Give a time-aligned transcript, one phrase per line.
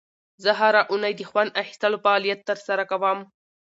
[0.43, 3.19] زه هره اونۍ د خوند اخیستلو فعالیت ترسره کوم.